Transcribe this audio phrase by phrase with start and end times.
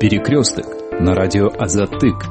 [0.00, 2.22] Перекресток на радио Азатык.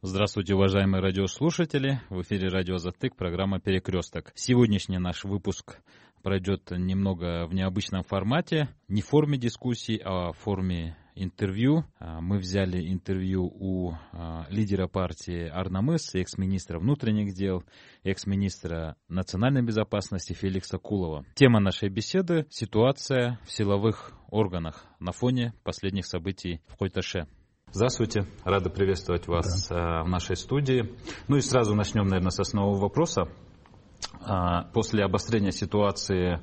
[0.00, 2.00] Здравствуйте, уважаемые радиослушатели.
[2.08, 4.30] В эфире радио Азатык, программа «Перекресток».
[4.36, 5.80] Сегодняшний наш выпуск
[6.22, 8.68] пройдет немного в необычном формате.
[8.86, 11.84] Не в форме дискуссий, а в форме интервью.
[11.98, 17.64] А, мы взяли интервью у а, лидера партии Арнамыс, экс-министра внутренних дел,
[18.02, 21.24] экс-министра национальной безопасности Феликса Кулова.
[21.34, 27.26] Тема нашей беседы– ситуация в силовых органах на фоне последних событий в Койташе.
[27.72, 30.04] Здравствуйте, рада приветствовать вас да.
[30.04, 30.94] в нашей студии.
[31.26, 33.24] Ну и сразу начнем, наверное, с основного вопроса.
[34.72, 36.40] После обострения ситуации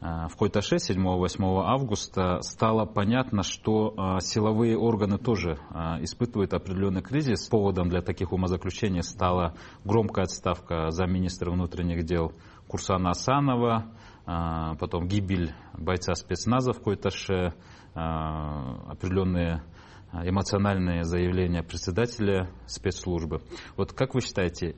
[0.00, 5.58] в Койташе 7-8 августа стало понятно, что силовые органы тоже
[6.00, 7.48] испытывают определенный кризис.
[7.48, 12.32] Поводом для таких умозаключений стала громкая отставка замминистра внутренних дел
[12.68, 13.86] Курсана Асанова,
[14.24, 17.54] потом гибель бойца спецназа в Койташе,
[17.94, 19.64] определенные
[20.12, 23.42] эмоциональные заявления председателя спецслужбы.
[23.76, 24.76] Вот как вы считаете,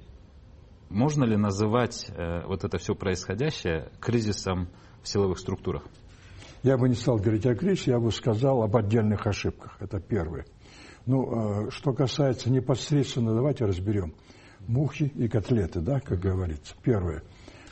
[0.88, 4.68] можно ли называть э, вот это все происходящее кризисом
[5.02, 5.84] в силовых структурах?
[6.62, 9.76] Я бы не стал говорить о кризисе, я бы сказал об отдельных ошибках.
[9.80, 10.44] Это первое.
[11.06, 14.14] Ну, э, что касается непосредственно, давайте разберем.
[14.66, 16.74] Мухи и котлеты, да, как говорится.
[16.82, 17.22] Первое.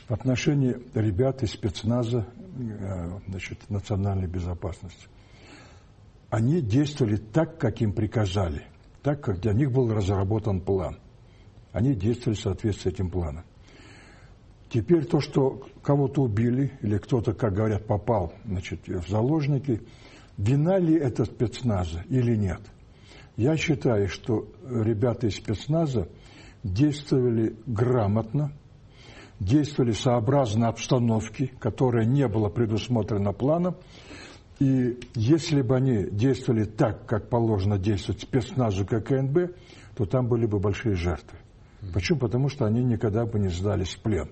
[0.07, 2.25] В отношении ребят из спецназа
[2.57, 5.07] э, значит, национальной безопасности.
[6.31, 8.65] Они действовали так, как им приказали,
[9.03, 10.97] так, как для них был разработан план.
[11.71, 13.45] Они действовали в соответствии с этим планом.
[14.69, 19.81] Теперь то, что кого-то убили, или кто-то, как говорят, попал значит, в заложники,
[20.37, 22.61] вина ли это спецназа или нет?
[23.35, 26.07] Я считаю, что ребята из спецназа
[26.63, 28.51] действовали грамотно,
[29.39, 33.77] действовали сообразно обстановке, которая не была предусмотрена планом.
[34.59, 39.55] И если бы они действовали так, как положено действовать спецназу ККНБ,
[39.95, 41.39] то там были бы большие жертвы.
[41.93, 42.19] Почему?
[42.19, 44.29] Потому что они никогда бы не сдались в плен.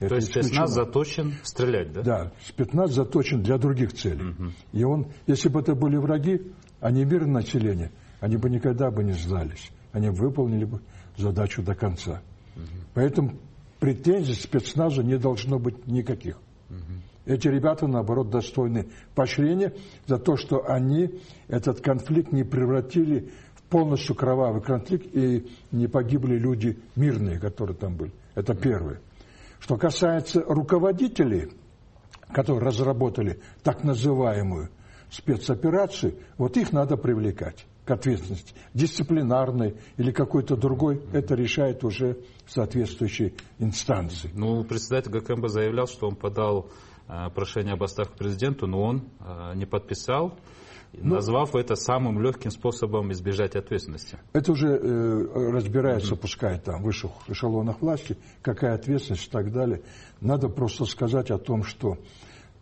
[0.00, 2.02] Это То есть спецназ заточен стрелять, да?
[2.02, 4.30] Да, спецназ заточен для других целей.
[4.30, 4.44] Угу.
[4.72, 7.90] И он, если бы это были враги, а не мирное население,
[8.20, 9.70] они бы никогда бы не сдались.
[9.92, 10.80] Они выполнили бы
[11.16, 12.22] задачу до конца.
[12.56, 12.64] Угу.
[12.94, 13.32] Поэтому
[13.80, 16.38] претензий спецназу не должно быть никаких.
[16.70, 17.32] Угу.
[17.34, 19.74] Эти ребята, наоборот, достойны поощрения
[20.06, 26.38] за то, что они этот конфликт не превратили в полностью кровавый конфликт и не погибли
[26.38, 28.12] люди мирные, которые там были.
[28.34, 29.00] Это первое.
[29.60, 31.52] Что касается руководителей,
[32.32, 34.70] которые разработали так называемую
[35.10, 38.54] спецоперацию, вот их надо привлекать к ответственности.
[38.74, 44.30] Дисциплинарной или какой-то другой, это решает уже соответствующие инстанции.
[44.34, 46.68] Ну, председатель ГКМБ заявлял, что он подал
[47.08, 50.38] э, прошение об отставке президенту, но он э, не подписал
[50.92, 54.18] ну, назвав это самым легким способом избежать ответственности.
[54.32, 56.22] Это уже э, разбирается, угу.
[56.22, 59.82] пускай там в высших эшелонах власти, какая ответственность и так далее.
[60.20, 61.98] Надо просто сказать о том, что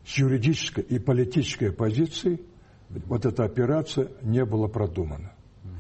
[0.05, 2.41] с юридической и политической позиции
[2.89, 5.33] вот эта операция не была продумана.
[5.65, 5.73] Угу.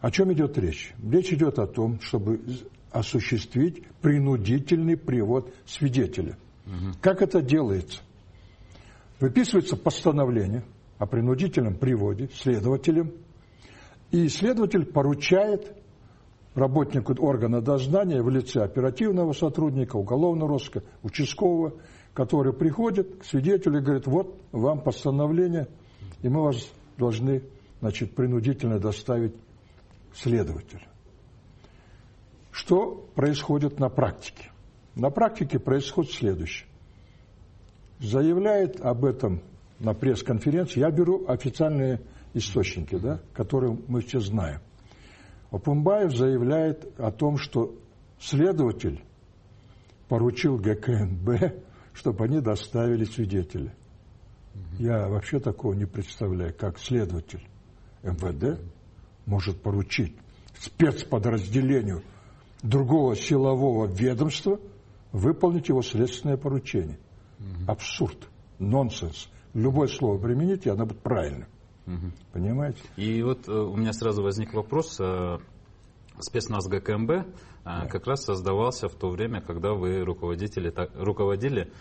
[0.00, 0.94] О чем идет речь?
[1.02, 2.40] Речь идет о том, чтобы
[2.90, 6.36] осуществить принудительный привод свидетеля.
[6.66, 6.98] Угу.
[7.00, 8.00] Как это делается?
[9.18, 10.62] Выписывается постановление–
[10.98, 13.12] о принудительном приводе следователем,
[14.10, 15.76] и следователь поручает
[16.54, 21.74] работнику органа дознания в лице оперативного сотрудника, уголовного розыска, участкового,
[22.14, 25.68] который приходит к свидетелю и говорит, вот вам постановление,
[26.22, 27.42] и мы вас должны
[27.80, 29.34] значит, принудительно доставить
[30.14, 30.80] следователю.
[32.50, 34.50] Что происходит на практике?
[34.94, 36.66] На практике происходит следующее.
[37.98, 39.42] Заявляет об этом
[39.78, 42.00] на пресс-конференции, я беру официальные
[42.34, 44.60] источники, да, которые мы все знаем.
[45.50, 47.74] Опумбаев заявляет о том, что
[48.18, 49.02] следователь
[50.08, 51.54] поручил ГКНБ,
[51.92, 53.72] чтобы они доставили свидетеля.
[54.78, 57.46] Я вообще такого не представляю, как следователь
[58.02, 58.60] МВД
[59.26, 60.16] может поручить
[60.58, 62.02] спецподразделению
[62.62, 64.58] другого силового ведомства
[65.12, 66.98] выполнить его следственное поручение.
[67.66, 68.16] Абсурд,
[68.58, 71.48] нонсенс любое слово примените, оно будет правильным.
[71.86, 72.12] Угу.
[72.32, 72.80] Понимаете?
[72.96, 74.98] И вот э, у меня сразу возник вопрос.
[75.00, 75.38] Э,
[76.20, 77.26] спецназ ГКМБ
[77.66, 77.86] да.
[77.86, 81.72] как раз создавался в то время, когда вы руководители, руководили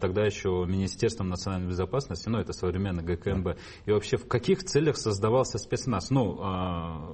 [0.00, 3.44] тогда еще Министерством национальной безопасности, ну это современный ГКМБ.
[3.44, 3.56] Да.
[3.84, 6.10] И вообще в каких целях создавался спецназ?
[6.10, 6.38] Ну,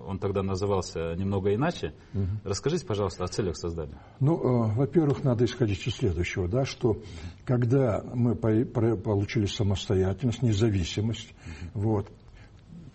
[0.06, 1.94] он тогда назывался немного иначе.
[2.14, 2.26] Угу.
[2.44, 3.98] Расскажите, пожалуйста, о целях создания.
[4.20, 4.36] Ну,
[4.74, 7.02] во-первых, надо исходить из следующего, да, что
[7.44, 11.34] когда мы получили самостоятельность, независимость,
[11.74, 11.80] угу.
[11.80, 12.08] вот,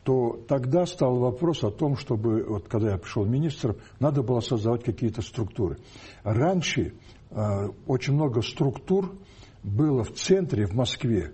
[0.07, 4.81] то тогда стал вопрос о том, чтобы, вот когда я пришел министром, надо было создавать
[4.85, 5.79] какие-то структуры.
[6.23, 6.93] Раньше
[7.29, 9.17] э, очень много структур
[9.63, 11.33] было в центре, в Москве,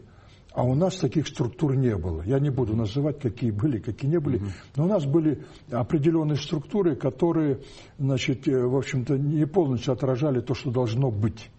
[0.53, 2.23] а у нас таких структур не было.
[2.23, 4.41] Я не буду называть, какие были, какие не были.
[4.75, 7.59] Но у нас были определенные структуры, которые,
[7.99, 11.51] значит, э, в общем-то, не полностью отражали то, что должно быть.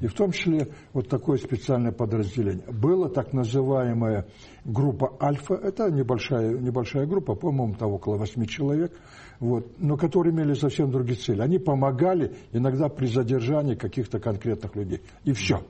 [0.00, 2.64] И в том числе вот такое специальное подразделение.
[2.70, 4.26] Была так называемая
[4.64, 5.54] группа «Альфа».
[5.54, 8.92] Это небольшая, небольшая группа, по-моему, там около восьми человек,
[9.40, 11.40] вот, но которые имели совсем другие цели.
[11.40, 15.00] Они помогали иногда при задержании каких-то конкретных людей.
[15.24, 15.62] И все.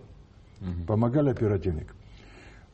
[0.86, 1.96] Помогали оперативникам.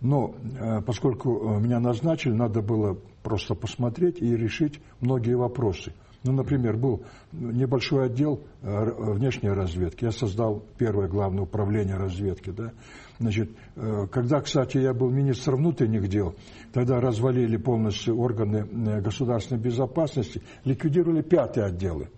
[0.01, 5.93] Но э, поскольку меня назначили, надо было просто посмотреть и решить многие вопросы.
[6.23, 7.03] Ну, например, был
[7.33, 10.05] небольшой отдел э, внешней разведки.
[10.05, 12.51] Я создал первое главное управление разведки.
[12.51, 12.73] Да?
[13.19, 13.51] Значит,
[14.11, 16.35] когда, кстати, я был министром внутренних дел,
[16.73, 18.65] тогда развалили полностью органы
[19.03, 22.09] государственной безопасности, ликвидировали пятые отделы.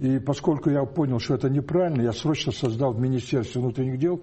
[0.00, 4.22] И поскольку я понял, что это неправильно, я срочно создал в Министерстве внутренних дел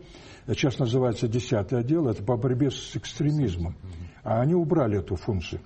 [0.53, 3.75] сейчас называется 10 отдел, это по борьбе с экстремизмом.
[4.24, 5.62] А они убрали эту функцию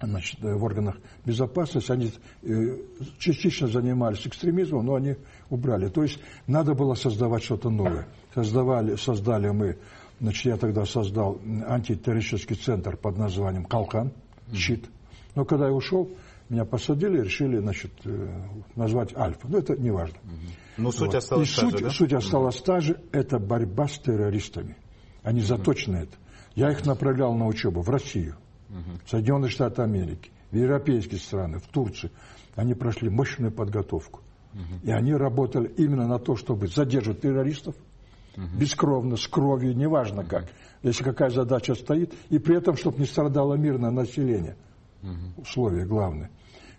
[0.00, 1.92] значит, в органах безопасности.
[1.92, 2.12] Они
[2.42, 2.78] э,
[3.18, 5.16] частично занимались экстремизмом, но они
[5.48, 5.88] убрали.
[5.88, 8.08] То есть надо было создавать что-то новое.
[8.34, 9.78] Создавали, создали мы,
[10.20, 14.12] значит, я тогда создал антитеррористический центр под названием «Калкан»,
[14.52, 14.88] «Щит».
[15.34, 16.10] Но когда я ушел,
[16.48, 18.28] меня посадили, решили, значит, э,
[18.74, 19.46] назвать «Альфа».
[19.48, 20.18] Но это не важно.
[20.76, 21.14] Но ну, суть вот.
[21.14, 21.90] осталась И суть, же, да?
[21.90, 24.76] суть осталась та же, это борьба с террористами.
[25.22, 26.16] Они заточены это.
[26.54, 28.36] Я их направлял на учебу в Россию,
[29.04, 32.10] в Соединенные Штаты Америки, в европейские страны, в Турцию.
[32.54, 34.20] Они прошли мощную подготовку.
[34.82, 37.74] И они работали именно на то, чтобы задерживать террористов,
[38.58, 40.46] бескровно, с кровью, неважно как,
[40.82, 44.56] если какая задача стоит, и при этом, чтобы не страдало мирное население.
[45.36, 46.30] Условие главное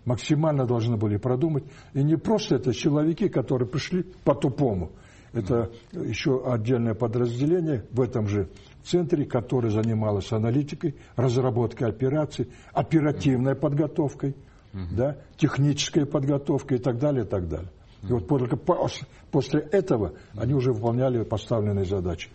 [0.04, 1.64] максимально должны были продумать.
[1.94, 4.92] И не просто это силовики, которые пришли по-тупому.
[5.32, 8.50] Это еще отдельное подразделение в этом же
[8.82, 14.36] центре, которое занималось аналитикой, разработкой операций, оперативной подготовкой,
[14.72, 17.70] да, технической подготовкой и так далее, и так далее.
[18.02, 22.30] И вот только после этого они уже выполняли поставленные задачи.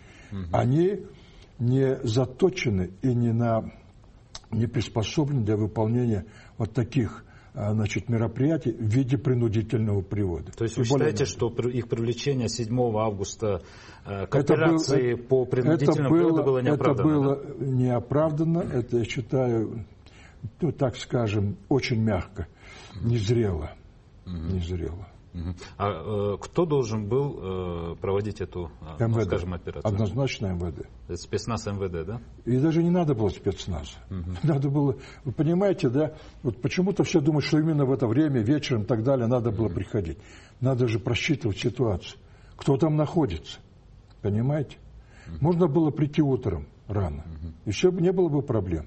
[0.52, 1.04] Они
[1.58, 3.70] не заточены и не, на,
[4.50, 6.24] не приспособлены для выполнения
[6.56, 7.24] вот таких
[7.54, 10.52] значит, мероприятий в виде принудительного привода.
[10.52, 13.62] То есть вы считаете, что их привлечение 7 августа
[14.04, 17.00] э, к операции был, по принудительному это было, было неоправданно?
[17.00, 19.84] Это было неоправданно, это я считаю,
[20.60, 22.46] ну, так скажем, очень мягко,
[23.00, 23.72] незрело.
[24.26, 25.06] Незрело.
[25.76, 29.86] А э, кто должен был э, проводить эту, э, ну, скажем, операцию?
[29.86, 30.86] Однозначно МВД.
[31.06, 32.20] Это спецназ МВД, да?
[32.44, 33.92] И даже не надо было спецназа.
[34.10, 34.30] Угу.
[34.42, 38.82] Надо было, вы понимаете, да, вот почему-то все думают, что именно в это время, вечером
[38.82, 39.74] и так далее, надо было угу.
[39.74, 40.18] приходить.
[40.60, 42.18] Надо же просчитывать ситуацию.
[42.56, 43.58] Кто там находится,
[44.22, 44.78] понимаете?
[45.26, 45.36] Угу.
[45.40, 47.52] Можно было прийти утром рано, угу.
[47.66, 48.86] и все, не было бы проблем.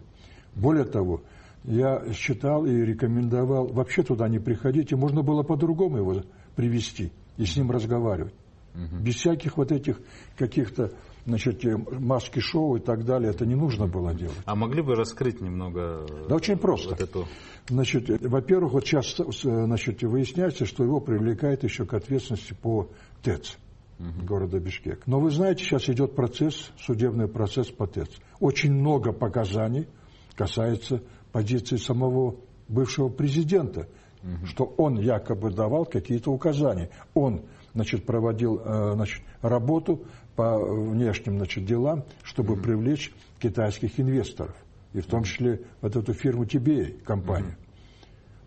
[0.55, 1.21] Более того,
[1.63, 6.23] я считал и рекомендовал вообще туда не приходить, и можно было по-другому его
[6.55, 8.33] привести и с ним разговаривать.
[8.73, 9.03] Угу.
[9.03, 9.99] Без всяких вот этих
[10.37, 10.91] каких-то
[11.25, 14.37] значит, э, маски-шоу и так далее, это не нужно было делать.
[14.45, 16.91] А могли бы раскрыть немного Да очень просто.
[16.91, 17.27] Вот эту...
[17.68, 22.89] Значит, во-первых, вот сейчас значит, выясняется, что его привлекает еще к ответственности по
[23.21, 23.57] ТЭЦ
[23.99, 24.25] угу.
[24.25, 25.06] города Бишкек.
[25.06, 28.09] Но вы знаете, сейчас идет процесс, судебный процесс по ТЭЦ.
[28.39, 29.87] Очень много показаний
[30.35, 31.01] касается
[31.31, 32.35] позиции самого
[32.68, 33.88] бывшего президента,
[34.23, 34.45] угу.
[34.45, 36.90] что он якобы давал какие-то указания.
[37.14, 40.04] Он значит, проводил э, значит, работу
[40.35, 42.64] по внешним значит, делам, чтобы угу.
[42.64, 44.56] привлечь китайских инвесторов.
[44.94, 47.52] И в том числе вот эту фирму TBA, компанию.
[47.52, 47.57] Угу.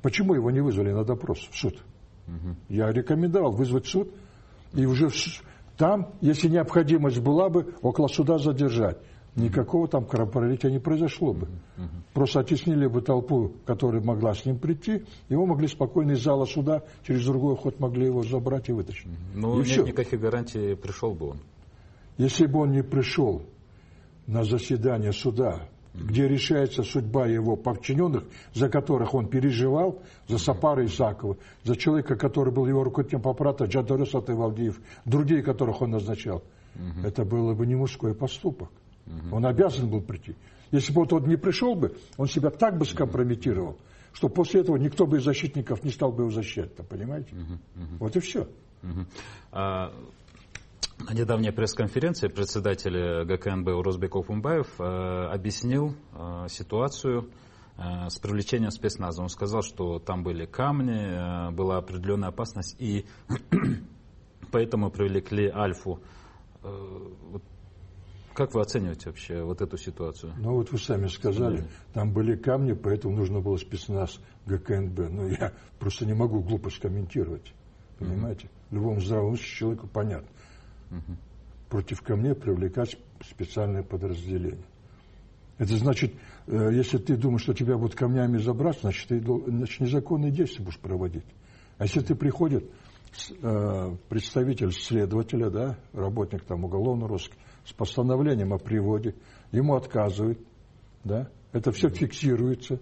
[0.03, 1.83] Почему его не вызвали на допрос в суд?
[2.27, 2.57] Угу.
[2.69, 4.13] Я рекомендовал вызвать суд
[4.75, 5.11] и уже
[5.77, 8.99] там, если необходимость была бы, около суда задержать
[9.37, 11.47] никакого там кровопролития не произошло бы.
[11.77, 11.89] Угу.
[12.13, 16.83] Просто оттеснили бы толпу, которая могла с ним прийти, его могли спокойно из зала суда
[17.07, 19.07] через другой ход могли его забрать и вытащить.
[19.07, 19.15] Угу.
[19.35, 19.83] Ну, Но и нет все.
[19.83, 21.39] никаких гарантий, пришел бы он.
[22.17, 23.43] Если бы он не пришел
[24.27, 26.05] на заседание суда, угу.
[26.05, 32.53] где решается судьба его подчиненных, за которых он переживал, за Сапара Исакова, за человека, который
[32.53, 36.45] был его руководителем аппарата, Джадарюс Атывалдиев, другие, которых он назначал,
[36.77, 37.05] угу.
[37.05, 38.71] это было бы не мужской поступок.
[39.07, 39.37] Угу.
[39.37, 40.37] Он обязан был прийти.
[40.71, 43.79] Если бы вот он не пришел бы, он себя так бы скомпрометировал,
[44.13, 46.75] что после этого никто бы из защитников не стал бы его защищать.
[46.89, 47.35] Понимаете?
[47.35, 47.43] Угу.
[47.85, 47.97] Угу.
[48.01, 48.49] Вот и все.
[48.83, 49.07] Угу.
[49.53, 49.93] А...
[50.99, 57.31] На недавней пресс-конференции председатель ГКНБ Урозбеков Умбаев э, объяснил э, ситуацию
[57.77, 59.21] э, с привлечением спецназа.
[59.21, 63.07] Он сказал, что там были камни, была определенная опасность, и
[64.53, 66.01] поэтому привлекли Альфу.
[68.35, 70.33] Как вы оцениваете вообще вот эту ситуацию?
[70.37, 71.67] Ну вот вы сами сказали, да.
[71.93, 74.99] там были камни, поэтому нужно было спецназ ГКНБ.
[74.99, 77.55] Но ну, я просто не могу глупость комментировать.
[77.99, 78.47] Понимаете?
[78.47, 78.77] Угу.
[78.77, 80.29] Любому здравому человеку понятно.
[80.91, 81.17] Угу.
[81.71, 84.65] Против камней привлекать специальное подразделение.
[85.59, 86.15] Это значит,
[86.49, 90.81] э, если ты думаешь, что тебя будут камнями забрать, значит, ты значит, незаконные действия будешь
[90.81, 91.25] проводить.
[91.79, 92.69] А если ты приходит
[93.41, 99.15] э, представитель следователя, да, работник там уголовного розыска, с постановлением о приводе,
[99.53, 100.39] ему отказывают,
[101.03, 102.79] да, это все фиксируется,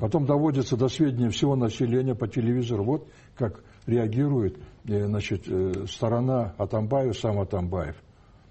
[0.00, 6.54] потом доводится до сведения всего населения по телевизору, вот как реагирует э, значит, э, сторона
[6.58, 7.96] Атамбаев, сам Атамбаев.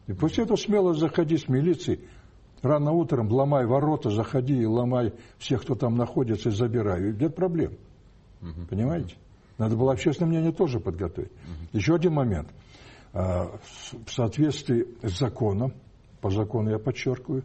[0.07, 2.07] И после этого смело заходи с милицией,
[2.61, 7.09] рано утром ломай ворота, заходи и ломай всех, кто там находится, и забирай.
[7.09, 7.73] И нет проблем.
[8.41, 8.67] Угу.
[8.69, 9.15] Понимаете?
[9.57, 11.31] Надо было общественное мнение тоже подготовить.
[11.31, 11.77] Угу.
[11.77, 12.47] Еще один момент–
[13.13, 15.73] в соответствии с законом,
[16.21, 17.43] по закону я подчеркиваю,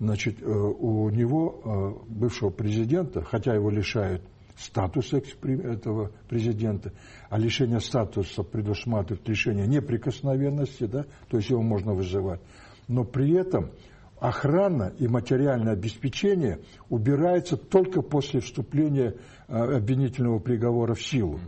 [0.00, 4.22] значит, э, у него, э, бывшего президента, хотя его лишают
[4.56, 6.92] статуса этого президента,
[7.28, 12.40] а лишение статуса предусматривает лишение неприкосновенности, да, то есть его можно вызывать,
[12.88, 13.70] но при этом
[14.18, 19.16] охрана и материальное обеспечение убирается только после вступления
[19.48, 21.40] э, обвинительного приговора в силу.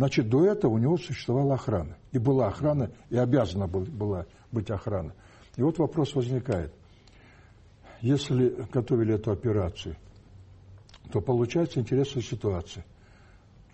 [0.00, 1.98] Значит, до этого у него существовала охрана.
[2.10, 5.12] И была охрана, и обязана была быть охрана.
[5.56, 6.72] И вот вопрос возникает.
[8.00, 9.96] Если готовили эту операцию,
[11.12, 12.86] то получается интересная ситуация.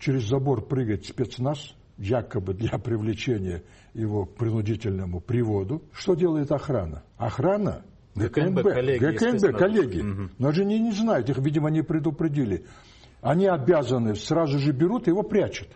[0.00, 3.62] Через забор прыгает спецназ, якобы для привлечения
[3.94, 5.84] его к принудительному приводу.
[5.92, 7.04] Что делает охрана?
[7.18, 7.84] Охрана
[8.16, 8.98] ГКНБ, коллеги.
[8.98, 10.00] ГКНБ, коллеги.
[10.00, 10.30] Угу.
[10.38, 12.64] Но же они не знают, их, видимо, не предупредили.
[13.20, 15.68] Они обязаны, сразу же берут и его прячут.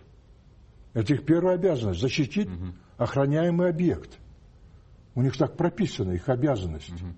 [0.93, 2.73] Это их первая обязанность– защитить угу.
[2.97, 4.19] охраняемый объект.
[5.15, 6.89] У них так прописано, их обязанность.
[6.89, 7.13] Угу.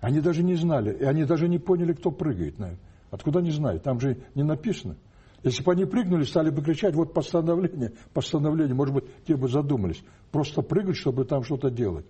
[0.00, 2.58] Они даже не знали, и они даже не поняли, кто прыгает.
[2.58, 2.80] Наверное.
[3.10, 3.82] Откуда они знают?
[3.82, 4.96] Там же не написано.
[5.42, 10.02] Если бы они прыгнули, стали бы кричать, вот постановление, постановление, может быть, те бы задумались.
[10.30, 12.06] Просто прыгать, чтобы там что-то делать.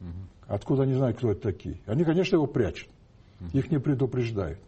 [0.00, 0.08] Угу.
[0.46, 1.80] Откуда они знают, кто это такие?
[1.86, 2.88] Они, конечно, его прячут.
[3.52, 4.58] Их не предупреждают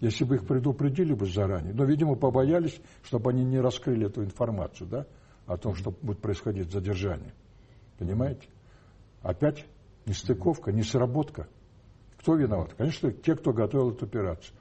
[0.00, 1.72] если бы их предупредили бы заранее.
[1.74, 5.06] Но, видимо, побоялись, чтобы они не раскрыли эту информацию, да,
[5.46, 7.32] о том, что будет происходить задержание.
[7.98, 8.48] Понимаете?
[9.22, 9.64] Опять
[10.06, 11.48] нестыковка, несработка.
[12.18, 12.74] Кто виноват?
[12.74, 14.54] Конечно, те, кто готовил эту операцию.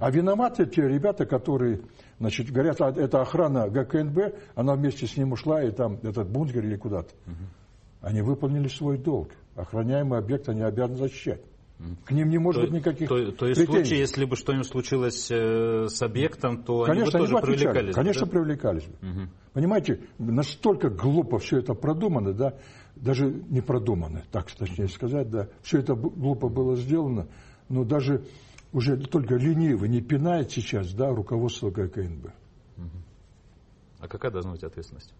[0.00, 1.82] А виноваты те ребята, которые,
[2.18, 6.64] значит, говорят, «А, это охрана ГКНБ, она вместе с ним ушла, и там этот бункер
[6.64, 7.12] или куда-то.
[8.00, 9.30] Они выполнили свой долг.
[9.54, 11.42] Охраняемый объект они обязаны защищать.
[12.04, 14.66] К ним не может то, быть никаких То, то есть в случае, если бы что-нибудь
[14.66, 17.94] случилось э, с объектом, то Конечно, они бы тоже они привлекались?
[17.94, 18.32] Конечно, да?
[18.32, 19.08] привлекались бы.
[19.08, 19.28] Угу.
[19.52, 22.54] Понимаете, настолько глупо все это продумано, да,
[22.94, 27.28] даже не продумано, так точнее сказать, да, все это глупо было сделано,
[27.68, 28.24] но даже
[28.72, 32.26] уже только ленивый не пинает сейчас, да, руководство ГКНБ.
[32.78, 32.86] Угу.
[34.00, 35.12] А какая должна быть ответственность?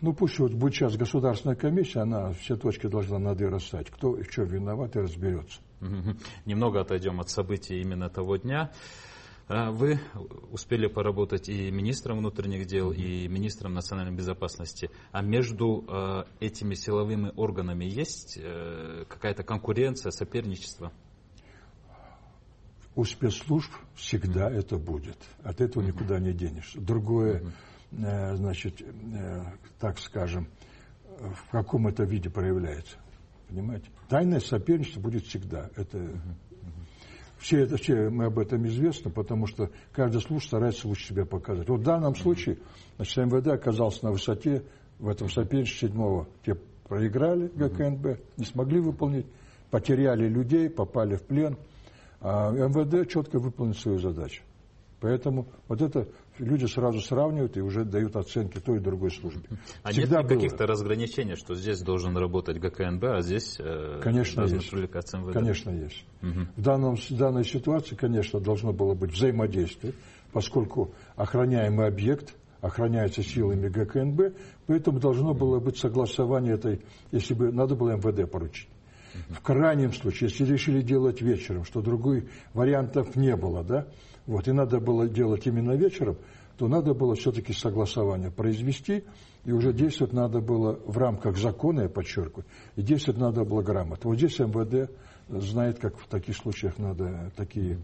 [0.00, 3.90] Ну пусть вот будет сейчас государственная комиссия, она все точки должна над и расставить.
[3.90, 5.60] Кто и что виноват и разберется.
[6.44, 8.70] Немного отойдем от событий именно того дня.
[9.48, 9.98] А, вы
[10.50, 14.90] успели поработать и министром внутренних дел, и министром национальной безопасности.
[15.10, 20.92] А между э, этими силовыми органами есть э, какая-то конкуренция, соперничество?
[22.94, 24.58] У спецслужб всегда mm-hmm.
[24.58, 25.16] это будет.
[25.42, 25.86] От этого mm-hmm.
[25.86, 26.78] никуда не денешься.
[26.78, 27.52] Другое, mm-hmm
[27.90, 29.42] значит, э,
[29.78, 30.48] так скажем,
[31.18, 32.96] в каком это виде проявляется.
[33.48, 33.86] Понимаете?
[34.08, 35.70] Тайное соперничество будет всегда.
[35.76, 36.20] Это,
[37.38, 41.68] все, это, все мы об этом известны, потому что каждый служб старается лучше себя показать.
[41.68, 42.58] Вот в данном случае
[42.96, 44.64] значит, МВД оказался на высоте
[44.98, 46.28] в этом соперничестве седьмого.
[46.44, 49.26] Те проиграли ГКНБ, не смогли выполнить,
[49.70, 51.56] потеряли людей, попали в плен.
[52.20, 54.42] А МВД четко выполнил свою задачу.
[55.00, 59.48] Поэтому вот это люди сразу сравнивают и уже дают оценки той и другой службе.
[59.82, 64.70] А Всегда нет каких-то разграничений, что здесь должен работать ГКНБ, а здесь э, конечно, есть.
[64.70, 65.32] привлекаться МВД?
[65.32, 66.04] Конечно, есть.
[66.22, 66.46] Угу.
[66.56, 69.94] В, данном, в данной ситуации, конечно, должно было быть взаимодействие,
[70.32, 76.80] поскольку охраняемый объект охраняется силами ГКНБ, поэтому должно было быть согласование этой,
[77.12, 78.68] если бы надо было МВД поручить.
[79.28, 83.86] В крайнем случае, если решили делать вечером, что других вариантов не было, да,
[84.28, 86.18] вот, и надо было делать именно вечером,
[86.58, 89.04] то надо было все-таки согласование произвести,
[89.44, 92.44] и уже действовать надо было в рамках закона, я подчеркиваю,
[92.76, 94.10] и действовать надо было грамотно.
[94.10, 94.90] Вот здесь МВД
[95.28, 97.78] знает, как в таких случаях надо такие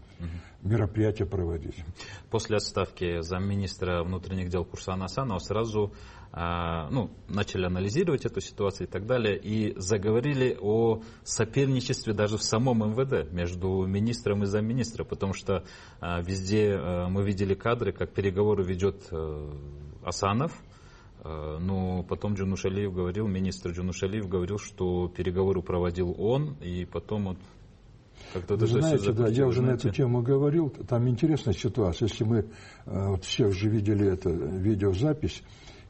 [0.61, 1.83] мероприятия проводить.
[2.29, 5.93] После отставки замминистра внутренних дел Курсана Асанова сразу
[6.35, 12.79] ну, начали анализировать эту ситуацию и так далее, и заговорили о соперничестве даже в самом
[12.79, 15.63] МВД между министром и замминистра, потому что
[16.01, 19.09] а, везде а, мы видели кадры, как переговоры ведет
[20.03, 20.51] Асанов,
[21.23, 27.37] но потом Джунушалиев говорил, министр Джунушалиев говорил, что переговоры проводил он, и потом он
[28.33, 29.87] как-то Вы знаете, да, я уже знаете.
[29.87, 32.07] на эту тему говорил, там интересная ситуация.
[32.09, 32.45] Если мы,
[32.85, 35.41] вот все уже видели это видеозапись,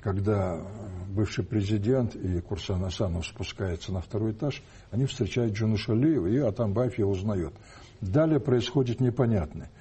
[0.05, 0.61] когда
[1.09, 7.09] бывший президент и Курсан Асанов спускаются на второй этаж, они встречают Джунушалиева, и Атамбаев его
[7.09, 7.55] узнает.
[8.01, 9.71] Далее происходит непонятное.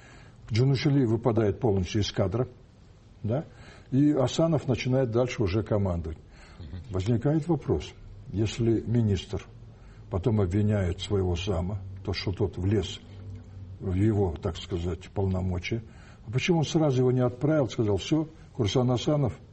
[0.51, 2.47] Джунушалиев выпадает полностью из кадра,
[3.21, 3.45] да,
[3.91, 6.17] и Асанов начинает дальше уже командовать.
[6.89, 7.93] Возникает вопрос,
[8.29, 9.45] если министр
[10.09, 12.99] потом обвиняет своего зама, то, что тот влез
[13.79, 15.83] в его, так сказать, полномочия,
[16.25, 19.37] а почему он сразу его не отправил, сказал, все, Курсан Асанов–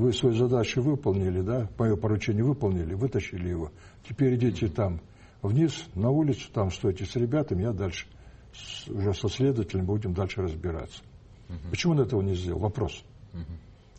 [0.00, 3.70] вы свою задачу выполнили, да, мое поручение выполнили, вытащили его.
[4.08, 5.00] Теперь идите там
[5.42, 8.06] вниз, на улицу, там стойте с ребятами, я дальше
[8.54, 11.02] с, уже со следователем будем дальше разбираться.
[11.50, 11.70] Угу.
[11.70, 12.60] Почему он этого не сделал?
[12.60, 13.04] Вопрос.
[13.34, 13.42] Угу.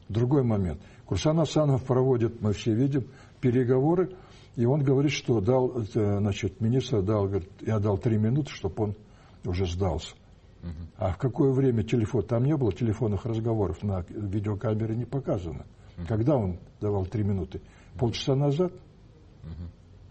[0.10, 0.82] Другой момент.
[1.06, 3.06] Курсан Асанов проводит, мы все видим,
[3.40, 4.10] переговоры,
[4.56, 8.96] и он говорит, что дал, значит, министр дал, говорит, я дал три минуты, чтобы он
[9.46, 10.16] уже сдался.
[10.64, 10.70] Угу.
[10.98, 12.24] А в какое время телефон?
[12.24, 15.68] Там не было телефонных разговоров, на видеокамере не показано.
[16.08, 17.62] Когда он давал три минуты?
[17.98, 18.72] Полчаса назад?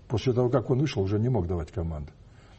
[0.08, 2.12] После того, как он вышел, уже не мог давать команды.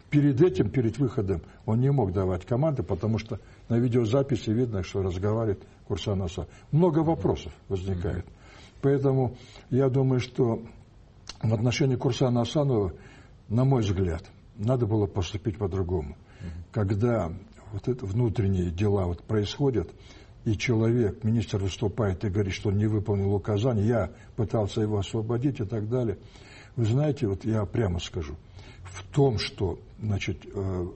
[0.09, 5.01] Перед этим, перед выходом, он не мог давать команды, потому что на видеозаписи видно, что
[5.01, 6.47] разговаривает Курсан Аса.
[6.71, 8.25] Много вопросов возникает.
[8.81, 9.37] Поэтому
[9.69, 10.63] я думаю, что
[11.41, 12.93] в отношении Курсана Асанова,
[13.47, 14.23] на мой взгляд,
[14.57, 16.17] надо было поступить по-другому.
[16.71, 17.31] Когда
[17.71, 19.89] вот это внутренние дела вот происходят,
[20.45, 25.59] и человек, министр выступает и говорит, что он не выполнил указания, я пытался его освободить
[25.59, 26.17] и так далее.
[26.75, 28.35] Вы знаете, вот я прямо скажу,
[28.83, 30.87] в том, что, значит, э,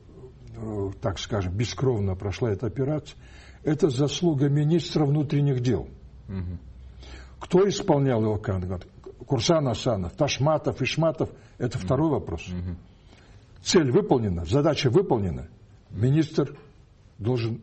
[0.55, 3.17] э, так скажем, бескровно прошла эта операция,
[3.63, 5.87] это заслуга министра внутренних дел.
[6.27, 6.57] Угу.
[7.39, 8.87] Кто исполнял его кандидат?
[9.27, 11.85] Курсан Асанов, Ташматов, Ишматов, это угу.
[11.85, 12.47] второй вопрос.
[12.47, 12.75] Угу.
[13.63, 15.47] Цель выполнена, задача выполнена.
[15.91, 16.55] Министр
[17.17, 17.61] должен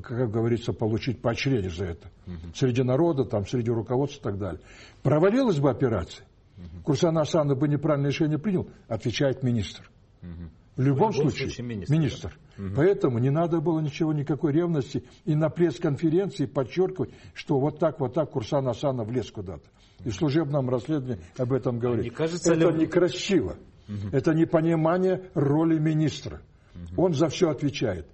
[0.00, 2.10] как говорится, получить поощрение за это.
[2.26, 2.54] Угу.
[2.54, 4.60] Среди народа, там, среди руководства и так далее.
[5.02, 6.26] Провалилась бы операция,
[6.56, 6.82] угу.
[6.84, 9.90] Курсан Асанов бы неправильное решение принял, отвечает министр.
[10.22, 10.30] Угу.
[10.76, 11.92] В любом, в любом случае, случае министр.
[11.94, 12.38] министр.
[12.56, 12.64] Да.
[12.64, 12.74] Угу.
[12.76, 15.04] Поэтому не надо было ничего, никакой ревности.
[15.24, 19.64] И на пресс-конференции подчеркивать, что вот так, вот так Курсан Асанов влез куда-то.
[20.04, 22.12] И в служебном расследовании об этом говорит.
[22.12, 22.82] А кажется Это ли...
[22.82, 23.56] некрасиво.
[23.88, 24.08] Угу.
[24.12, 26.40] Это непонимание роли министра.
[26.74, 27.02] Угу.
[27.02, 28.06] Он за все отвечает.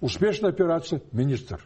[0.00, 1.60] Успешная операция– министр.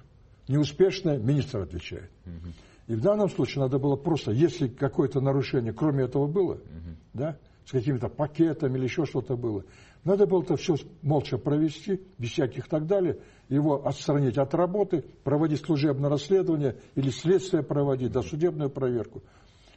[0.48, 2.10] Неуспешная– министр отвечает.
[2.24, 2.52] Угу.
[2.88, 6.96] И в данном случае надо было просто, если какое-то нарушение, кроме этого было, угу.
[7.12, 9.64] да, с какими-то пакетами или еще что-то было,
[10.04, 15.60] надо было это все молча провести, без всяких так далее, его отстранить от работы, проводить
[15.64, 19.22] служебное расследование или следствие проводить, досудебную проверку,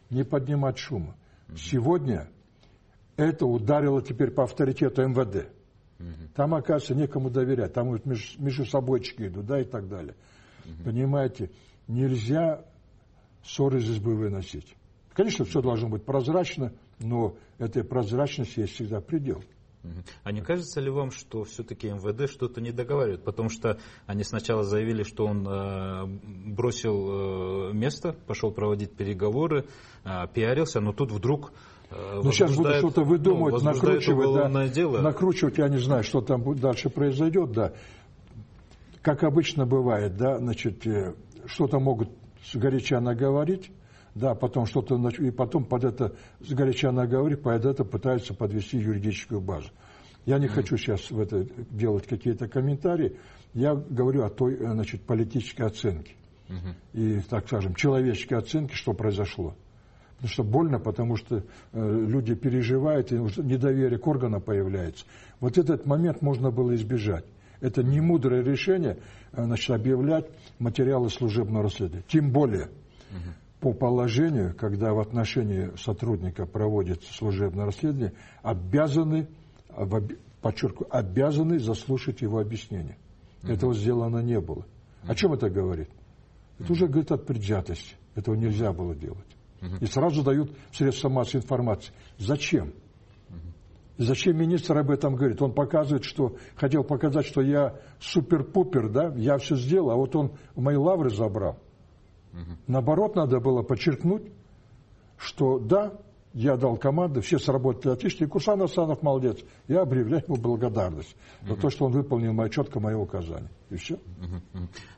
[0.10, 1.16] не поднимать шума.
[1.58, 2.30] Сегодня
[3.18, 5.50] это ударило теперь по авторитету МВД.
[6.36, 7.74] Там, оказывается, некому доверять.
[7.74, 10.16] Там вот между, между собойчики идут, да, и так далее.
[10.66, 10.84] Угу.
[10.86, 11.52] Понимаете,
[11.88, 12.64] нельзя
[13.44, 14.76] ссоры из избы выносить.
[15.14, 19.44] Конечно, все должно быть прозрачно, но этой прозрачности есть всегда предел.
[20.24, 23.24] А не кажется ли вам, что все-таки МВД что-то не договаривает?
[23.24, 26.06] Потому что они сначала заявили, что он э,
[26.54, 29.66] бросил э, место, пошел проводить переговоры,
[30.04, 31.52] э, пиарился, но тут вдруг
[31.92, 35.02] ну, сейчас буду что-то выдумывать, ну, накручивать, да, дело.
[35.02, 37.74] накручивать, я не знаю, что там дальше произойдет, да.
[39.02, 42.10] Как обычно бывает, да, значит, э, что-то могут
[42.52, 43.72] сгоряча наговорить,
[44.16, 49.70] да, потом что-то, и потом под это сгоряча наговорить, под это пытаются подвести юридическую базу.
[50.26, 50.50] Я не mm-hmm.
[50.50, 53.18] хочу сейчас в это делать какие-то комментарии,
[53.54, 56.14] я говорю о той, э, значит, политической оценке.
[56.48, 56.76] Mm-hmm.
[56.94, 59.56] И, так скажем, человеческой оценке, что произошло.
[60.22, 65.04] Потому что больно, потому что э, люди переживают, и недоверие к органам появляется.
[65.40, 67.26] Вот этот момент можно было избежать.
[67.60, 69.00] Это не мудрое решение
[69.32, 70.28] э, значит, объявлять
[70.60, 72.06] материалы служебного расследования.
[72.08, 73.34] Тем более, угу.
[73.62, 79.28] по положению, когда в отношении сотрудника проводится служебное расследование, обязаны,
[80.40, 83.00] подчеркиваю, обязаны заслушать его объяснение.
[83.42, 83.54] Угу.
[83.54, 84.68] Этого сделано не было.
[85.08, 85.90] О чем это говорит?
[86.60, 87.96] Это уже говорит о предвзятости.
[88.14, 89.26] Этого нельзя было делать.
[89.80, 91.94] И сразу дают средства массовой информации.
[92.18, 92.74] Зачем?
[93.98, 95.42] Зачем министр об этом говорит?
[95.42, 100.32] Он показывает, что хотел показать, что я супер-пупер, да, я все сделал, а вот он
[100.56, 101.60] мои лавры забрал.
[102.34, 102.58] Угу.
[102.66, 104.32] Наоборот, надо было подчеркнуть,
[105.18, 105.94] что да,
[106.34, 109.38] я дал команды, все сработали отлично, и Кусан Асанов молодец.
[109.68, 113.52] Я объявляю ему благодарность за то, что он выполнил мое, четко мое указание.
[113.70, 114.00] И все.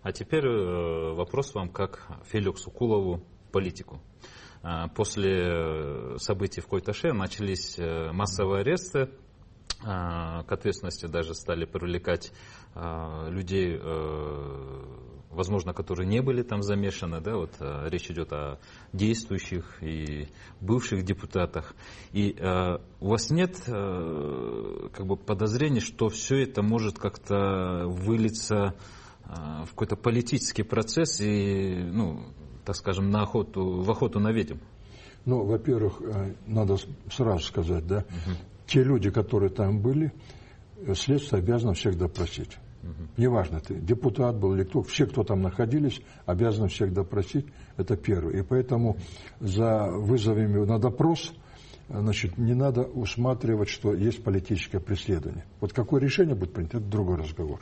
[0.02, 3.22] А теперь э, вопрос вам как Феликсу Кулову,
[3.52, 4.00] политику.
[4.64, 9.10] А, после событий в Койташе начались э, массовые аресты,
[9.86, 12.32] а, к ответственности даже стали привлекать
[12.74, 14.84] а, людей э,
[15.30, 18.60] возможно, которые не были там замешаны, да, вот речь идет о
[18.94, 20.30] действующих и
[20.62, 21.74] бывших депутатах.
[22.12, 22.38] И
[23.00, 28.76] у вас нет как бы подозрений, что все это может как-то вылиться
[29.26, 32.28] в какой-то политический процесс и, ну,
[32.66, 34.58] так скажем, на охоту, в охоту на ведьм?
[35.26, 36.78] Ну, во-первых, э, надо
[37.12, 38.36] сразу сказать, да, угу.
[38.68, 40.12] те люди, которые там были,
[40.86, 42.58] э, следствие обязано всех допросить.
[42.84, 43.22] Угу.
[43.22, 47.46] Неважно, ты депутат был или кто, все, кто там находились, обязаны всех допросить.
[47.78, 48.42] Это первое.
[48.42, 48.98] И поэтому
[49.40, 51.34] за вызовами на допрос
[51.90, 55.46] значит, не надо усматривать, что есть политическое преследование.
[55.60, 57.62] Вот какое решение будет принято, это другой разговор.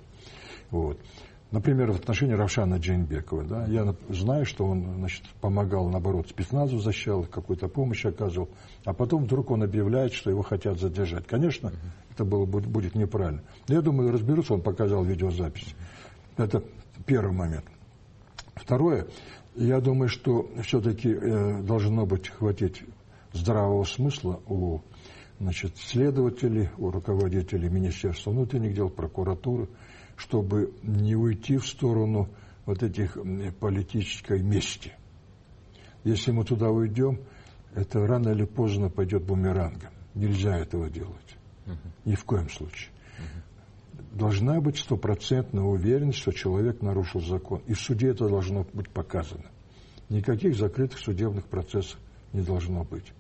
[0.70, 1.00] Вот.
[1.52, 3.44] Например, в отношении Равшана Джейнбекова.
[3.44, 8.50] Да, я знаю, что он значит, помогал, наоборот, спецназу защищал, какую-то помощь оказывал,
[8.86, 11.28] а потом вдруг он объявляет, что его хотят задержать.
[11.28, 11.74] Конечно,
[12.10, 13.44] это было, будет неправильно.
[13.68, 15.76] Но я думаю, разберутся, он показал видеозапись.
[16.38, 16.64] Это
[17.06, 17.66] первый момент.
[18.56, 19.08] Второе,
[19.56, 22.82] я думаю, что все-таки э, должно быть хватить
[23.34, 24.80] здравого смысла у
[25.42, 29.68] значит, следователей, у руководителей Министерства внутренних дел, прокуратуры,
[30.21, 32.29] чтобы не уйти в сторону
[32.65, 33.17] вот этих
[33.60, 34.93] политической мести.
[36.03, 37.19] Если мы туда уйдем,
[37.73, 39.89] это рано или поздно пойдет бумерангом.
[40.13, 41.38] Нельзя этого делать.
[42.05, 42.91] Ни в коем случае.
[44.12, 47.62] Должна быть стопроцентная уверенность, что человек нарушил закон.
[47.65, 49.49] И в суде это должно быть показано.
[50.10, 51.97] Никаких закрытых судебных процессов
[52.31, 53.12] не должно быть.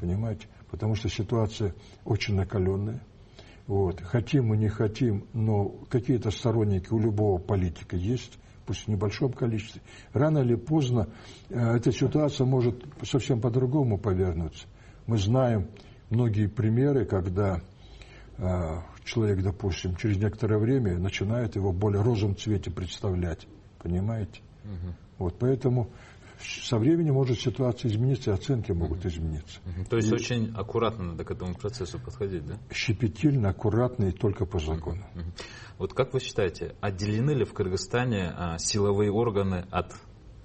[0.00, 0.46] Понимаете?
[0.70, 1.74] Потому что ситуация
[2.04, 3.02] очень накаленная.
[3.70, 4.00] Вот.
[4.00, 9.80] Хотим мы, не хотим, но какие-то сторонники у любого политика есть, пусть в небольшом количестве.
[10.12, 11.06] Рано или поздно
[11.50, 14.66] э, эта ситуация может совсем по-другому повернуться.
[15.06, 15.68] Мы знаем
[16.10, 17.62] многие примеры, когда
[18.38, 23.46] э, человек, допустим, через некоторое время начинает его в более розовом цвете представлять.
[23.78, 24.40] Понимаете?
[24.64, 24.94] Угу.
[25.18, 25.90] Вот поэтому
[26.42, 29.60] со временем может ситуация измениться, и оценки могут измениться.
[29.88, 32.58] То есть и очень аккуратно надо к этому процессу подходить, да?
[32.72, 35.04] Щепетильно, аккуратно и только по закону.
[35.78, 39.94] Вот как вы считаете, отделены ли в Кыргызстане а, силовые органы от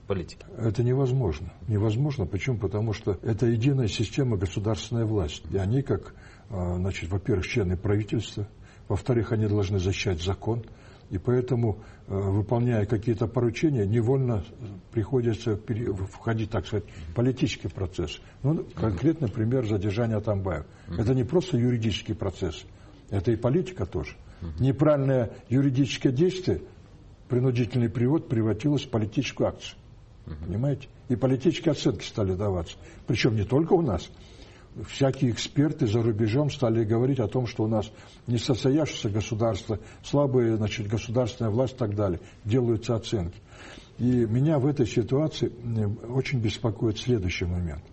[0.08, 0.46] политики?
[0.58, 1.52] Это невозможно.
[1.68, 2.26] Невозможно.
[2.26, 2.58] Почему?
[2.58, 5.46] Потому что это единая система государственной власти.
[5.52, 6.14] И они, как,
[6.50, 8.48] а, значит, во-первых, члены правительства,
[8.88, 10.64] во-вторых, они должны защищать закон,
[11.10, 14.44] и поэтому, э, выполняя какие-то поручения, невольно
[14.92, 15.60] приходится
[16.12, 18.20] входить, так сказать, в политический процесс.
[18.44, 20.66] Ну, конкретный пример задержания Атамбаева.
[20.98, 22.66] Это не просто юридический процесс,
[23.10, 24.16] это и политика тоже.
[24.60, 26.62] Неправильное юридическое действие,
[27.30, 29.78] принудительный привод превратилось в политическую акцию.
[30.46, 30.88] Понимаете?
[31.08, 32.78] И политические оценки стали даваться.
[33.08, 34.10] Причем не только у нас
[34.88, 37.92] всякие эксперты за рубежом стали говорить о том, что у нас
[38.28, 42.20] несостоявшееся государство, слабая значит, государственная власть и так далее.
[42.44, 43.40] Делаются оценки.
[43.98, 45.52] И меня в этой ситуации
[46.10, 47.84] очень беспокоит следующий момент.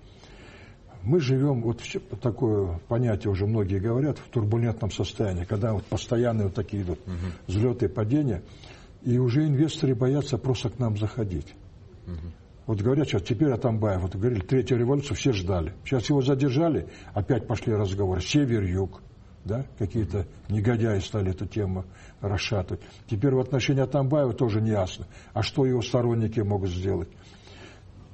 [1.03, 1.81] Мы живем, вот
[2.21, 7.14] такое понятие уже многие говорят, в турбулентном состоянии, когда вот постоянные вот такие идут угу.
[7.49, 8.42] взлеты и падения,
[9.03, 11.55] и уже инвесторы боятся просто к нам заходить.
[12.07, 12.41] Угу.
[12.66, 15.75] Вот говорят сейчас, теперь Атамбаев, вот говорили, третью революцию все ждали.
[15.85, 18.20] Сейчас его задержали, опять пошли разговоры.
[18.20, 19.03] Север-юг,
[19.44, 21.85] да, какие-то негодяи стали эту тему
[22.20, 22.81] расшатывать.
[23.09, 25.09] Теперь в отношении Атамбаева тоже не ясно.
[25.33, 27.09] А что его сторонники могут сделать?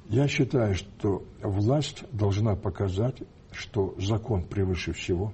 [0.07, 5.31] Я считаю, что власть должна показать, что закон превыше всего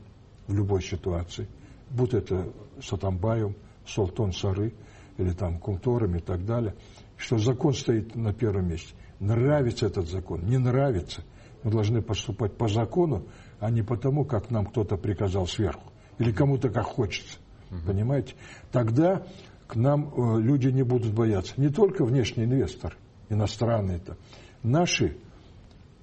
[0.48, 1.48] в любой ситуации.
[1.90, 2.52] Будь это
[2.82, 3.56] с Атамбаевым,
[3.88, 4.74] Солтон Сары
[5.18, 6.76] или там Кунтором и так далее,
[7.16, 11.24] что закон стоит на первом месте нравится этот закон, не нравится.
[11.64, 13.24] Мы должны поступать по закону,
[13.60, 15.92] а не потому, как нам кто-то приказал сверху.
[16.20, 17.40] Или кому-то как хочется.
[17.72, 17.80] Угу.
[17.88, 18.36] Понимаете?
[18.72, 19.26] Тогда
[19.68, 21.54] к нам э, люди не будут бояться.
[21.58, 22.96] Не только внешний инвестор,
[23.30, 24.18] иностранный-то.
[24.64, 25.18] Наши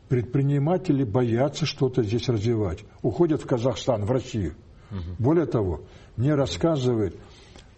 [0.08, 2.80] предприниматели боятся что-то здесь развивать.
[3.02, 4.54] Уходят в Казахстан, в Россию.
[4.90, 5.00] Угу.
[5.18, 5.82] Более того,
[6.16, 7.16] мне рассказывает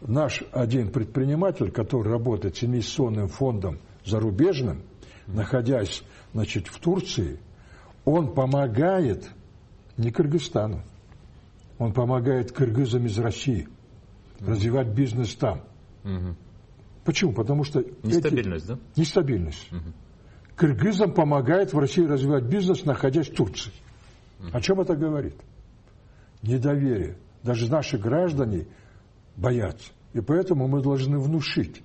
[0.01, 4.83] наш один предприниматель, который работает с инвестиционным фондом зарубежным,
[5.27, 7.39] находясь значит, в Турции,
[8.05, 9.31] он помогает
[9.97, 10.83] не Кыргызстану,
[11.79, 13.69] Он помогает кыргызам из России
[14.41, 15.63] развивать бизнес там.
[16.03, 16.37] Мгм.
[17.05, 17.33] Почему?
[17.33, 17.85] Потому что...
[18.03, 18.73] Нестабильность, эти...
[18.73, 18.79] да?
[18.97, 19.71] Нестабильность.
[20.57, 23.73] Кыргызам помогает в России развивать бизнес, находясь в Турции.
[24.53, 25.37] О чем это говорит?
[26.43, 27.17] Недоверие.
[27.43, 28.67] Даже наши граждане
[29.37, 29.93] боятся.
[30.13, 31.83] И поэтому мы должны внушить.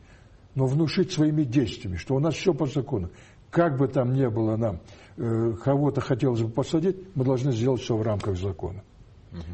[0.60, 3.10] Но внушить своими действиями, что у нас все по закону.
[3.50, 4.82] Как бы там ни было нам,
[5.16, 8.84] э, кого-то хотелось бы посадить, мы должны сделать все в рамках закона.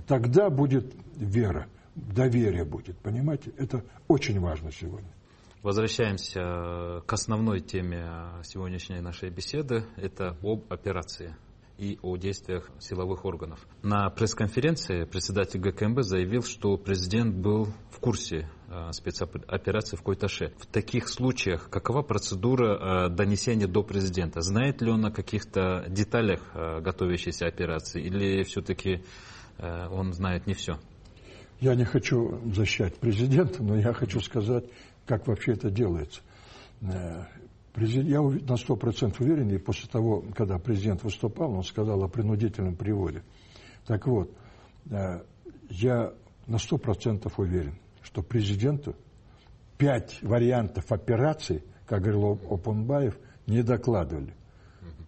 [0.07, 3.51] Тогда будет вера, доверие будет, понимаете?
[3.55, 5.11] Это очень важно сегодня.
[5.61, 8.07] Возвращаемся к основной теме
[8.41, 9.85] сегодняшней нашей беседы.
[9.97, 11.35] Это об операции
[11.77, 13.59] и о действиях силовых органов.
[13.83, 20.53] На пресс-конференции председатель ГКМБ заявил, что президент был в курсе э, спецоперации в Койташе.
[20.57, 24.41] В таких случаях какова процедура э, донесения до президента?
[24.41, 29.03] Знает ли он о каких-то деталях э, готовящейся операции или все-таки
[29.57, 30.77] он знает не все?
[31.61, 34.65] Я не хочу защищать президента, но я хочу сказать,
[35.05, 36.19] как вообще это делается.
[37.77, 42.75] Я на сто процентов уверен, и после того, когда президент выступал, он сказал о принудительном
[42.75, 43.23] приводе.
[43.85, 44.31] Так вот,
[45.69, 46.13] я
[46.47, 48.95] на сто процентов уверен, что президенту
[49.77, 54.33] пять вариантов операций, как говорил Опунбаев, не докладывали.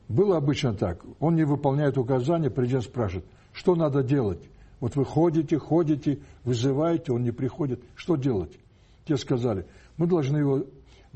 [0.10, 1.04] Было обычно так.
[1.20, 4.42] Он не выполняет указания, президент спрашивает, что надо делать?
[4.80, 7.82] Вот вы ходите, ходите, вызываете, он не приходит.
[7.96, 8.58] Что делать?
[9.06, 9.66] Те сказали,
[9.98, 10.66] мы должны его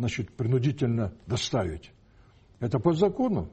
[0.02, 1.92] значит, принудительно доставить.
[2.60, 3.50] Это по закону?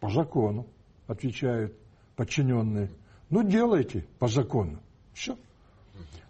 [0.00, 0.66] По закону,
[1.06, 1.74] отвечают
[2.14, 2.90] подчиненные.
[3.30, 4.80] Ну, делайте по закону.
[5.14, 5.36] Все.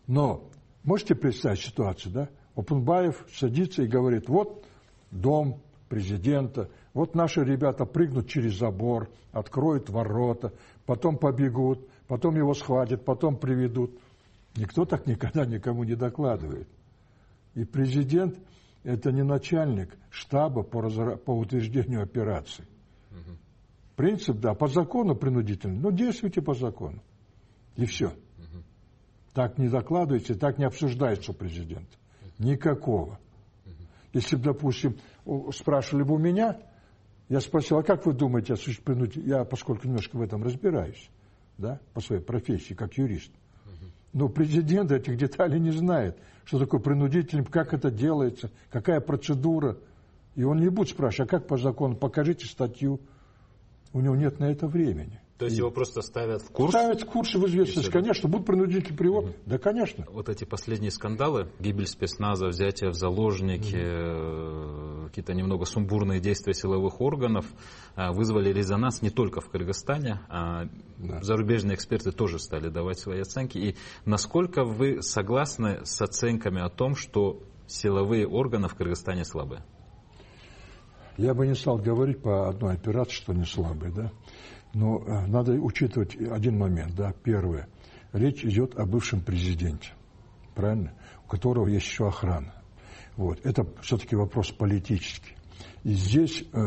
[0.07, 0.45] Но
[0.85, 2.29] можете представить ситуацию, да?
[2.55, 4.65] Опенбаев садится и говорит, вот
[5.11, 10.55] дом президента, вот наши ребята прыгнут через забор, откроют ворота,
[10.87, 13.91] потом побегут, потом его схватят, потом приведут.
[14.55, 16.69] Никто так никогда никому не докладывает.
[17.57, 18.39] И президент–
[18.87, 21.17] это не начальник штаба по, разра...
[21.17, 22.65] по утверждению операций.
[23.11, 23.37] Угу.
[23.97, 27.03] Принцип, да, по закону принудительно, но действуйте по закону.
[27.75, 28.07] И все.
[28.07, 28.63] Угу.
[29.35, 31.99] Так не докладывается, так не обсуждается у президента.
[32.39, 33.19] Никакого.
[33.65, 33.75] Угу.
[34.13, 34.97] Если бы, допустим,
[35.53, 36.57] спрашивали бы у меня,
[37.29, 39.39] я спросил, а как вы думаете осуществить принудительно?
[39.39, 41.11] Я, поскольку немножко в этом разбираюсь,
[41.59, 43.33] да, по своей профессии, как юрист.
[44.13, 46.17] Но президент этих деталей не знает,
[46.47, 49.77] что такое принудительный, как это делается, какая процедура.
[50.37, 53.01] И он не будет спрашивать, а как по закону, покажите статью.
[53.93, 55.21] У него нет на это времени.
[55.39, 56.71] То есть его просто ставят в курс?
[56.71, 58.27] Ставят в курс в известность, конечно.
[58.27, 59.25] Будут принудительный привод?
[59.27, 59.35] Угу.
[59.45, 60.07] Да, конечно.
[60.11, 65.09] Вот эти последние скандалы, гибель спецназа, взятие в заложники, угу.
[65.09, 67.45] какие-то немного сумбурные действия силовых органов
[67.97, 71.23] э, вызвали резонанс не только в Кыргызстане, а да.
[71.23, 73.59] зарубежные эксперты тоже стали давать свои оценки.
[73.59, 79.63] И насколько вы согласны с оценками о том, что силовые органы в Кыргызстане слабые?
[81.19, 84.13] Я бы не стал говорить по одной операции, что они слабые, да.
[84.77, 87.67] Но э, надо учитывать один момент, да, первое.
[88.13, 89.89] Речь идет о бывшем президенте,
[90.55, 90.93] правильно?
[91.25, 92.53] У которого есть еще охрана.
[93.17, 93.41] Вот.
[93.43, 95.35] Это все-таки вопрос политический.
[95.83, 96.59] И здесь э,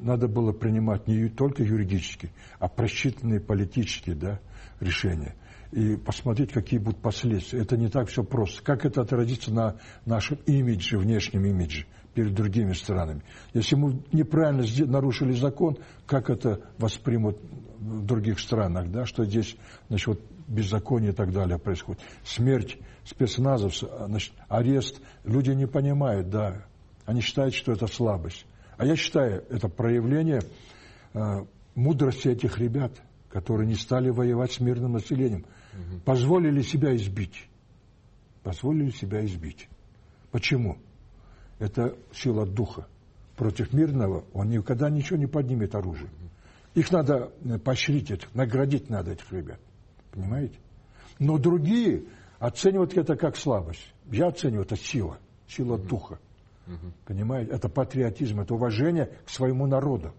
[0.00, 4.38] надо было принимать не только юридически, а просчитанные политические да,
[4.78, 5.34] решения.
[5.72, 7.62] И посмотреть, какие будут последствия.
[7.62, 8.62] Это не так все просто.
[8.62, 9.74] Как это отразится на
[10.04, 13.22] нашем имидже, внешнем имидже перед другими странами.
[13.52, 15.76] Если мы неправильно нарушили закон,
[16.06, 17.38] как это воспримут
[17.78, 19.54] в других странах, да, что здесь
[19.88, 22.00] значит, вот беззаконие и так далее происходит.
[22.24, 24.98] Смерть спецназовцев, значит, арест.
[25.24, 26.64] Люди не понимают, да,
[27.04, 28.46] они считают, что это слабость.
[28.78, 30.40] А я считаю, это проявление
[31.12, 32.92] э, мудрости этих ребят,
[33.28, 35.44] которые не стали воевать с мирным населением.
[35.74, 36.00] Угу.
[36.06, 37.46] Позволили себя избить.
[38.42, 39.68] Позволили себя избить.
[40.30, 40.78] Почему?
[41.58, 42.86] Это сила духа.
[43.36, 46.10] Против мирного он никогда ничего не поднимет оружие.
[46.74, 49.58] Их надо э, поощрить, этих, наградить надо этих ребят.
[50.12, 50.56] Понимаете?
[51.18, 52.04] Но другие
[52.38, 53.92] оценивают это как слабость.
[54.10, 55.88] Я оцениваю это сила, сила угу.
[55.88, 56.18] духа.
[56.66, 56.92] Угу.
[57.06, 57.52] Понимаете?
[57.52, 60.12] Это патриотизм, это уважение к своему народу.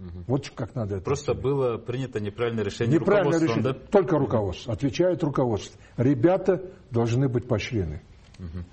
[0.00, 0.24] Угу.
[0.26, 1.04] Вот как надо это.
[1.04, 1.58] Просто оценивать.
[1.58, 3.62] было принято неправильное решение Неправильное решение.
[3.62, 3.74] Да?
[3.74, 4.72] Только руководство.
[4.72, 5.78] Отвечает руководство.
[5.96, 8.02] Ребята должны быть поощрены.
[8.38, 8.64] Угу.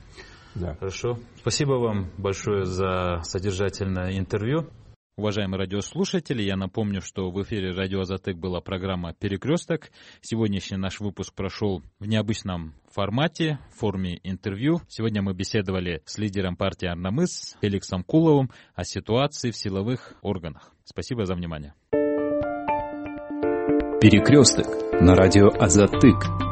[0.60, 0.76] Да.
[0.76, 1.20] Хорошо.
[1.38, 4.67] Спасибо вам большое за содержательное интервью.
[5.17, 9.89] Уважаемые радиослушатели, я напомню, что в эфире радио Азатек была программа «Перекресток».
[10.22, 14.80] Сегодняшний наш выпуск прошел в необычном формате, в форме интервью.
[14.88, 20.72] Сегодня мы беседовали с лидером партии «Арнамыс» Феликсом Куловым о ситуации в силовых органах.
[20.84, 21.74] Спасибо за внимание.
[24.00, 26.47] «Перекресток» на радио Азатык.